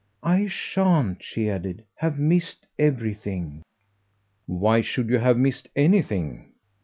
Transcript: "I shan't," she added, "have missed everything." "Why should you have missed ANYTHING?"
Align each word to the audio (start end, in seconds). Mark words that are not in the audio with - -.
"I 0.23 0.47
shan't," 0.47 1.21
she 1.23 1.47
added, 1.47 1.85
"have 1.93 2.17
missed 2.17 2.65
everything." 2.79 3.61
"Why 4.47 4.81
should 4.81 5.09
you 5.09 5.19
have 5.19 5.37
missed 5.37 5.67
ANYTHING?" 5.75 6.53